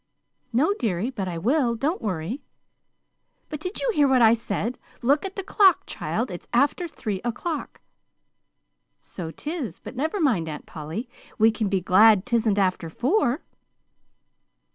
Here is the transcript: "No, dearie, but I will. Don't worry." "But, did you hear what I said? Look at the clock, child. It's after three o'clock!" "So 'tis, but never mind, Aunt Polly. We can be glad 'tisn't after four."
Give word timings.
"No, 0.51 0.73
dearie, 0.79 1.11
but 1.11 1.27
I 1.27 1.37
will. 1.37 1.75
Don't 1.75 2.01
worry." 2.01 2.41
"But, 3.49 3.59
did 3.59 3.79
you 3.81 3.91
hear 3.93 4.07
what 4.07 4.23
I 4.23 4.33
said? 4.33 4.79
Look 5.03 5.25
at 5.25 5.35
the 5.35 5.43
clock, 5.43 5.83
child. 5.85 6.31
It's 6.31 6.47
after 6.53 6.87
three 6.87 7.21
o'clock!" 7.23 7.81
"So 9.03 9.29
'tis, 9.29 9.77
but 9.77 9.95
never 9.95 10.19
mind, 10.19 10.49
Aunt 10.49 10.65
Polly. 10.65 11.07
We 11.37 11.51
can 11.51 11.69
be 11.69 11.81
glad 11.81 12.25
'tisn't 12.25 12.57
after 12.57 12.89
four." 12.89 13.43